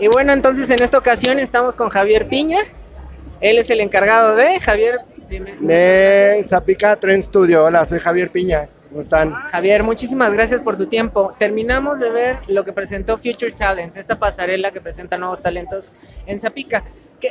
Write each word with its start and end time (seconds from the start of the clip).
Y 0.00 0.08
bueno, 0.08 0.32
entonces 0.32 0.70
en 0.70 0.82
esta 0.82 0.96
ocasión 0.96 1.38
estamos 1.38 1.76
con 1.76 1.90
Javier 1.90 2.26
Piña. 2.26 2.60
Él 3.42 3.58
es 3.58 3.68
el 3.68 3.80
encargado 3.80 4.34
de 4.34 4.58
Javier. 4.58 4.98
De 5.60 6.40
Zapica 6.42 6.96
Trend 6.96 7.22
Studio. 7.22 7.64
Hola, 7.64 7.84
soy 7.84 7.98
Javier 7.98 8.30
Piña. 8.30 8.66
¿Cómo 8.88 9.02
están? 9.02 9.30
Javier, 9.52 9.82
muchísimas 9.82 10.32
gracias 10.32 10.62
por 10.62 10.78
tu 10.78 10.86
tiempo. 10.86 11.34
Terminamos 11.38 12.00
de 12.00 12.10
ver 12.10 12.38
lo 12.48 12.64
que 12.64 12.72
presentó 12.72 13.18
Future 13.18 13.52
Talents, 13.52 13.98
esta 13.98 14.18
pasarela 14.18 14.70
que 14.70 14.80
presenta 14.80 15.18
nuevos 15.18 15.42
talentos 15.42 15.98
en 16.26 16.40
Zapica. 16.40 16.82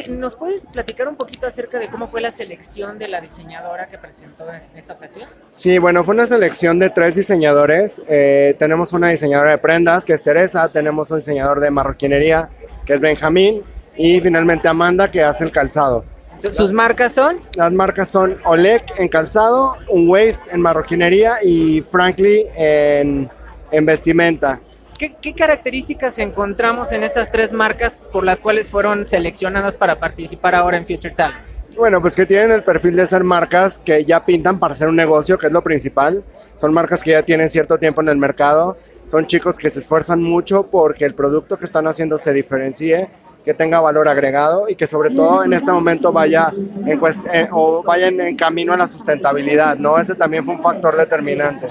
¿Nos 0.10 0.36
puedes 0.36 0.66
platicar 0.66 1.08
un 1.08 1.16
poquito 1.16 1.48
acerca 1.48 1.80
de 1.80 1.88
cómo 1.88 2.08
fue 2.08 2.22
la 2.22 2.32
selección 2.32 3.00
de 3.00 3.08
la 3.08 3.22
diseñadora 3.22 3.88
que 3.88 3.98
presentó 3.98 4.46
en 4.52 4.62
esta 4.78 4.94
ocasión? 4.94 5.28
Sí, 5.52 5.78
bueno, 5.80 6.04
fue 6.04 6.16
una 6.16 6.28
selección 6.28 6.80
de 6.80 6.90
tres 6.90 7.16
diseñadores. 7.16 8.04
Eh, 8.08 8.56
tenemos 8.60 8.94
una 8.94 9.10
diseñadora 9.10 9.52
de 9.52 9.58
prendas, 9.58 10.06
que 10.06 10.14
es 10.14 10.22
Teresa, 10.22 10.70
tenemos 10.70 11.10
un 11.12 11.20
diseñador 11.20 11.60
de 11.60 11.72
marroquinería, 11.72 12.50
que 12.86 12.94
es 12.94 13.02
Benjamín, 13.02 13.62
y 13.96 14.20
finalmente 14.20 14.68
Amanda, 14.68 15.10
que 15.10 15.24
hace 15.24 15.44
el 15.44 15.52
calzado. 15.52 16.06
¿Sus 16.52 16.72
marcas 16.72 17.14
son? 17.14 17.38
Las 17.56 17.72
marcas 17.72 18.08
son 18.10 18.38
Oleg 18.46 18.82
en 18.98 19.10
calzado, 19.10 19.76
Un 19.90 20.08
Waste 20.08 20.52
en 20.54 20.62
marroquinería 20.62 21.34
y 21.44 21.82
Frankly 21.82 22.46
en, 22.56 23.30
en 23.72 23.86
vestimenta. 23.86 24.62
¿Qué, 25.00 25.34
características 25.34 26.20
encontramos 26.20 26.92
en 26.92 27.04
estas 27.04 27.32
tres 27.32 27.54
marcas 27.54 28.04
por 28.12 28.26
las 28.26 28.42
cuales 28.42 28.68
fueron 28.68 29.06
seleccionadas 29.06 29.78
para 29.78 29.98
participar 29.98 30.56
ahora 30.56 30.78
en 30.78 30.86
Future 30.86 31.16
Talents? 31.16 31.64
Bueno, 31.78 32.02
pues 32.02 32.18
que 32.18 32.26
tienen 32.26 32.52
el 32.52 32.64
perfil 32.64 32.98
de 32.98 33.08
ser 33.08 33.24
marcas 33.24 33.78
que 33.78 34.04
ya 34.04 34.26
pintan 34.26 34.60
para 34.60 34.74
hacer 34.74 34.90
un 34.90 34.98
negocio, 34.98 35.38
que 35.38 35.48
es 35.48 35.54
lo 35.54 35.62
principal. 35.62 36.26
Son 36.58 36.74
marcas 36.74 37.02
que 37.02 37.12
ya 37.12 37.24
tienen 37.24 37.50
cierto 37.50 37.78
tiempo 37.78 38.02
en 38.02 38.10
el 38.10 38.18
mercado. 38.18 38.78
Son 39.10 39.26
chicos 39.26 39.58
que 39.58 39.70
se 39.70 39.80
esfuerzan 39.80 40.22
mucho 40.22 40.68
porque 40.70 41.06
el 41.06 41.14
producto 41.14 41.58
que 41.58 41.66
están 41.66 41.88
haciendo 41.88 42.18
se 42.18 42.34
diferencie, 42.34 43.08
que 43.46 43.54
tenga 43.54 43.80
valor 43.80 44.10
agregado 44.10 44.68
y 44.68 44.76
que 44.76 44.86
sobre 44.86 45.12
todo 45.12 45.46
en 45.46 45.54
este 45.54 45.72
momento 45.72 46.12
vaya 46.12 46.52
en, 46.86 47.00
pues, 47.00 47.24
o 47.52 47.84
vayan 47.84 48.20
en 48.20 48.36
camino 48.36 48.74
a 48.74 48.78
la 48.78 48.86
sustentabilidad, 48.86 49.78
¿no? 49.78 49.98
Ese 49.98 50.16
también 50.16 50.44
fue 50.44 50.56
un 50.56 50.62
factor 50.62 50.98
determinante. 50.98 51.70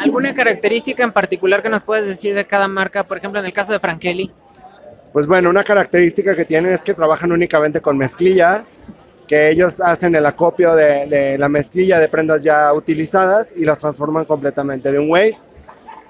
¿Alguna 0.00 0.34
característica 0.34 1.02
en 1.02 1.12
particular 1.12 1.62
que 1.62 1.68
nos 1.68 1.82
puedes 1.84 2.06
decir 2.06 2.34
de 2.34 2.46
cada 2.46 2.68
marca? 2.68 3.04
Por 3.04 3.18
ejemplo, 3.18 3.40
en 3.40 3.46
el 3.46 3.52
caso 3.52 3.72
de 3.72 3.78
Frankeli. 3.78 4.30
Pues 5.12 5.26
bueno, 5.26 5.50
una 5.50 5.64
característica 5.64 6.34
que 6.34 6.44
tienen 6.44 6.72
es 6.72 6.82
que 6.82 6.94
trabajan 6.94 7.32
únicamente 7.32 7.80
con 7.80 7.98
mezclillas, 7.98 8.80
que 9.28 9.50
ellos 9.50 9.80
hacen 9.80 10.14
el 10.14 10.24
acopio 10.24 10.74
de, 10.74 11.36
la 11.38 11.48
mezclilla 11.48 11.98
de 11.98 12.08
prendas 12.08 12.42
ya 12.42 12.72
utilizadas 12.72 13.52
y 13.56 13.64
las 13.64 13.78
transforman 13.78 14.24
completamente 14.24 14.90
de 14.90 14.98
un 14.98 15.10
waste. 15.10 15.50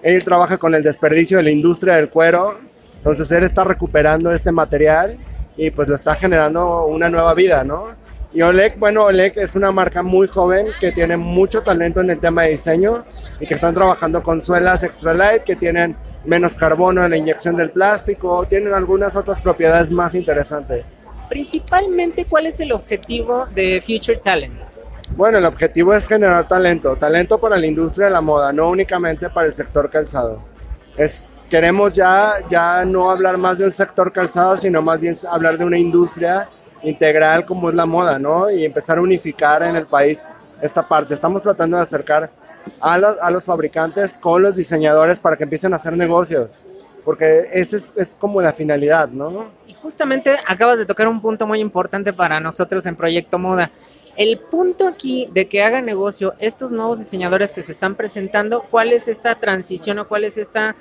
Él 0.02 0.22
trabaja 0.24 0.58
con 0.58 0.74
el 0.74 0.83
desperdicio 0.83 1.36
de 1.36 1.44
la 1.44 1.50
industria 1.50 1.96
del 1.96 2.10
cuero, 2.10 2.58
entonces 2.96 3.30
él 3.33 3.44
está 3.44 3.64
recuperando 3.64 4.33
este 4.33 4.52
material 4.52 5.18
y 5.56 5.70
pues 5.70 5.88
lo 5.88 5.94
está 5.94 6.14
generando 6.14 6.86
una 6.86 7.08
nueva 7.08 7.34
vida, 7.34 7.64
¿no? 7.64 7.86
Y 8.33 8.42
Oleg, 8.42 8.78
bueno, 8.78 9.05
Oleg 9.05 9.34
es 9.36 9.55
una 9.55 9.72
marca 9.72 10.02
muy 10.02 10.27
joven 10.27 10.66
que 10.80 10.92
tiene 10.92 11.16
mucho 11.16 11.62
talento 11.62 12.00
en 12.00 12.10
el 12.10 12.20
tema 12.20 12.42
de 12.42 12.50
diseño 12.50 13.05
y 13.41 13.47
que 13.47 13.55
están 13.55 13.75
trabajando 13.75 14.22
con 14.22 14.41
suelas 14.41 14.83
extra 14.83 15.14
light 15.14 15.42
que 15.42 15.56
tienen 15.56 15.97
menos 16.25 16.55
carbono 16.55 17.05
en 17.05 17.11
la 17.11 17.16
inyección 17.16 17.56
del 17.56 17.70
plástico, 17.70 18.47
tienen 18.47 18.72
algunas 18.74 19.16
otras 19.16 19.41
propiedades 19.41 19.91
más 19.91 20.14
interesantes. 20.14 20.86
Principalmente, 21.28 22.27
¿cuál 22.27 22.47
es 22.47 22.61
el 22.61 22.72
objetivo 22.72 23.47
de 23.47 23.83
Future 23.84 24.19
Talents? 24.19 24.80
Bueno, 25.16 25.39
el 25.39 25.44
objetivo 25.44 25.94
es 25.94 26.06
generar 26.06 26.47
talento, 26.48 26.97
talento 26.97 27.39
para 27.39 27.56
la 27.56 27.66
industria 27.66 28.06
de 28.06 28.12
la 28.12 28.20
moda, 28.20 28.52
no 28.52 28.69
únicamente 28.69 29.28
para 29.30 29.46
el 29.46 29.55
sector 29.55 29.91
calzado. 29.91 30.42
Es, 30.96 31.41
queremos 31.50 31.94
ya, 31.94 32.34
ya 32.50 32.84
no 32.84 33.11
hablar 33.11 33.39
más 33.39 33.58
de 33.58 33.64
un 33.64 33.72
sector 33.72 34.12
calzado, 34.12 34.56
sino 34.56 34.83
más 34.83 35.00
bien 35.00 35.14
hablar 35.30 35.58
de 35.58 35.64
una 35.64 35.78
industria 35.78 36.48
integral 36.83 37.44
como 37.44 37.69
es 37.69 37.74
la 37.74 37.86
moda, 37.86 38.19
¿no? 38.19 38.50
Y 38.50 38.64
empezar 38.64 38.98
a 38.98 39.02
unificar 39.02 39.62
en 39.62 39.77
el 39.77 39.86
país 39.86 40.27
esta 40.61 40.86
parte. 40.86 41.14
Estamos 41.14 41.42
tratando 41.42 41.77
de 41.77 41.83
acercar 41.83 42.30
a 42.80 42.98
los, 42.98 43.18
a 43.20 43.30
los 43.30 43.45
fabricantes 43.45 44.17
con 44.18 44.42
los 44.42 44.56
diseñadores 44.56 45.20
para 45.20 45.36
que 45.36 45.45
empiecen 45.45 45.73
a 45.73 45.77
hacer 45.77 45.96
negocios, 45.96 46.58
porque 47.05 47.45
esa 47.52 47.77
es, 47.77 47.92
es 47.96 48.14
como 48.14 48.40
la 48.40 48.52
finalidad, 48.52 49.08
¿no? 49.08 49.46
Y 49.67 49.74
justamente 49.74 50.36
acabas 50.46 50.78
de 50.78 50.86
tocar 50.86 51.08
un 51.08 51.20
punto 51.20 51.46
muy 51.46 51.61
importante 51.61 52.12
para 52.12 52.40
nosotros 52.40 52.86
en 52.86 52.96
Proyecto 52.96 53.39
Moda. 53.39 53.70
El 54.14 54.39
punto 54.39 54.86
aquí 54.86 55.30
de 55.33 55.48
que 55.48 55.62
hagan 55.62 55.86
negocio 55.86 56.34
estos 56.39 56.70
nuevos 56.70 56.98
diseñadores 56.98 57.52
que 57.52 57.62
se 57.62 57.72
están 57.72 57.95
presentando, 57.95 58.61
¿cuál 58.70 58.92
es 58.92 59.08
esta 59.08 59.34
transición 59.36 59.98
o 60.01 60.06
cuál 60.06 60.24
es 60.24 60.36
este 60.36 60.74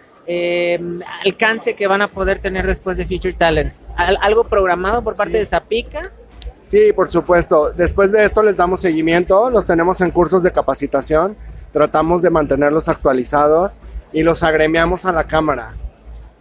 alcance 1.23 1.73
que 1.75 1.87
van 1.87 2.01
a 2.01 2.09
poder 2.09 2.39
tener 2.39 2.67
después 2.67 2.97
de 2.97 3.05
Future 3.05 3.31
Talents? 3.31 3.83
¿Algo 3.95 4.43
programado 4.43 5.01
por 5.01 5.15
parte 5.15 5.37
de 5.37 5.45
Zapica? 5.45 6.11
Sí, 6.65 6.91
por 6.93 7.09
supuesto. 7.09 7.71
Después 7.71 8.11
de 8.11 8.25
esto 8.25 8.43
les 8.43 8.57
damos 8.57 8.81
seguimiento, 8.81 9.49
los 9.49 9.65
tenemos 9.65 10.01
en 10.01 10.11
cursos 10.11 10.43
de 10.43 10.51
capacitación, 10.51 11.37
tratamos 11.71 12.21
de 12.21 12.29
mantenerlos 12.29 12.89
actualizados 12.89 13.79
y 14.13 14.23
los 14.23 14.43
agremiamos 14.43 15.05
a 15.05 15.11
la 15.11 15.23
cámara. 15.23 15.73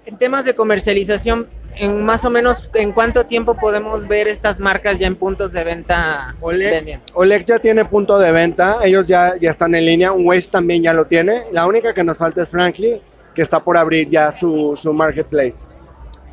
En 0.06 0.16
temas 0.16 0.44
de 0.44 0.54
comercialización, 0.54 1.46
en 1.76 2.04
más 2.04 2.24
o 2.24 2.30
menos 2.30 2.68
en 2.74 2.92
cuánto 2.92 3.24
tiempo 3.24 3.54
podemos 3.54 4.08
ver 4.08 4.28
estas 4.28 4.60
marcas 4.60 4.98
ya 4.98 5.06
en 5.06 5.14
puntos 5.14 5.52
de 5.52 5.62
venta 5.62 6.34
Oleg, 6.41 7.00
Oleg 7.14 7.44
ya 7.44 7.58
tiene 7.58 7.84
punto 7.84 8.18
de 8.18 8.32
venta, 8.32 8.78
ellos 8.84 9.06
ya, 9.06 9.34
ya 9.41 9.50
están 9.50 9.74
en 9.74 9.86
línea, 9.86 10.12
Waze 10.12 10.50
también 10.50 10.82
ya 10.82 10.92
lo 10.92 11.04
tiene. 11.04 11.42
La 11.52 11.66
única 11.66 11.94
que 11.94 12.02
nos 12.02 12.18
falta 12.18 12.42
es 12.42 12.48
Frankly, 12.48 13.00
que 13.34 13.42
está 13.42 13.60
por 13.60 13.76
abrir 13.76 14.08
ya 14.08 14.32
su, 14.32 14.76
su 14.76 14.92
marketplace. 14.92 15.68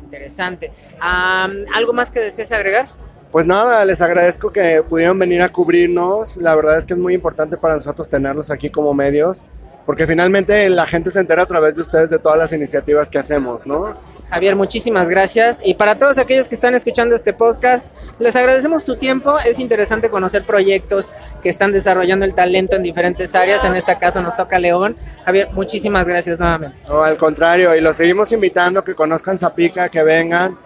Interesante. 0.02 0.72
¿Algo 1.00 1.92
más 1.92 2.10
que 2.10 2.20
desees 2.20 2.50
agregar? 2.52 2.90
Pues 3.30 3.46
nada, 3.46 3.84
les 3.84 4.00
agradezco 4.00 4.50
que 4.50 4.82
pudieron 4.88 5.18
venir 5.18 5.42
a 5.42 5.50
cubrirnos. 5.50 6.38
La 6.38 6.54
verdad 6.54 6.78
es 6.78 6.86
que 6.86 6.94
es 6.94 6.98
muy 6.98 7.14
importante 7.14 7.56
para 7.56 7.74
nosotros 7.76 8.08
tenerlos 8.08 8.50
aquí 8.50 8.70
como 8.70 8.94
medios 8.94 9.44
porque 9.88 10.06
finalmente 10.06 10.68
la 10.68 10.86
gente 10.86 11.10
se 11.10 11.18
entera 11.18 11.44
a 11.44 11.46
través 11.46 11.76
de 11.76 11.80
ustedes 11.80 12.10
de 12.10 12.18
todas 12.18 12.36
las 12.36 12.52
iniciativas 12.52 13.08
que 13.08 13.16
hacemos, 13.16 13.64
¿no? 13.66 13.98
Javier, 14.28 14.54
muchísimas 14.54 15.08
gracias. 15.08 15.62
Y 15.64 15.72
para 15.72 15.96
todos 15.96 16.18
aquellos 16.18 16.46
que 16.46 16.56
están 16.56 16.74
escuchando 16.74 17.14
este 17.14 17.32
podcast, 17.32 17.90
les 18.18 18.36
agradecemos 18.36 18.84
tu 18.84 18.96
tiempo. 18.96 19.38
Es 19.46 19.58
interesante 19.58 20.10
conocer 20.10 20.44
proyectos 20.44 21.16
que 21.42 21.48
están 21.48 21.72
desarrollando 21.72 22.26
el 22.26 22.34
talento 22.34 22.76
en 22.76 22.82
diferentes 22.82 23.34
áreas. 23.34 23.64
En 23.64 23.76
este 23.76 23.96
caso 23.96 24.20
nos 24.20 24.36
toca 24.36 24.58
León. 24.58 24.94
Javier, 25.24 25.48
muchísimas 25.54 26.06
gracias 26.06 26.38
nuevamente. 26.38 26.76
No, 26.86 27.02
al 27.02 27.16
contrario, 27.16 27.74
y 27.74 27.80
los 27.80 27.96
seguimos 27.96 28.30
invitando 28.32 28.84
que 28.84 28.94
conozcan 28.94 29.38
Zapica, 29.38 29.88
que 29.88 30.02
vengan. 30.02 30.58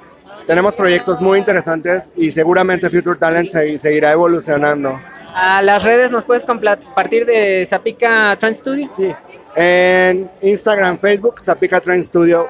Tenemos 0.46 0.76
proyectos 0.76 1.20
muy 1.20 1.38
interesantes 1.38 2.12
y 2.16 2.32
seguramente 2.32 2.90
Future 2.90 3.18
Talent 3.18 3.48
seguirá 3.48 4.12
evolucionando. 4.12 5.00
A 5.34 5.62
las 5.62 5.82
redes 5.82 6.10
nos 6.10 6.24
puedes 6.24 6.44
compartir 6.44 7.24
de 7.24 7.64
Zapica 7.66 8.36
Trend 8.38 8.54
Studio. 8.54 8.90
Sí. 8.96 9.12
En 9.54 10.30
Instagram, 10.42 10.98
Facebook, 10.98 11.40
Zapica 11.40 11.80
Trend 11.80 12.04
Studio, 12.04 12.48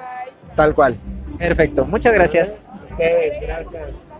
tal 0.57 0.75
cual. 0.75 0.97
Perfecto. 1.39 1.85
Muchas 1.85 2.15
gracias. 2.15 2.71
ustedes, 2.89 3.41
gracias. 3.41 4.12